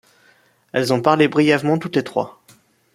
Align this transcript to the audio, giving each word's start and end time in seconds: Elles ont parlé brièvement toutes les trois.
Elles 0.73 0.93
ont 0.93 1.01
parlé 1.03 1.27
brièvement 1.27 1.77
toutes 1.77 1.95
les 1.95 2.03
trois. 2.03 2.41